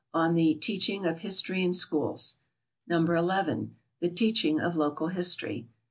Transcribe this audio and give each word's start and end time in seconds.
on 0.15 0.33
the 0.33 0.55
"Teaching 0.55 1.05
of 1.05 1.19
History 1.19 1.63
in 1.63 1.71
Schools." 1.73 2.37
No. 2.87 3.05
11. 3.05 3.75
The 3.99 4.09
Teaching 4.09 4.59
of 4.59 4.75
Local 4.75 5.09
History. 5.09 5.67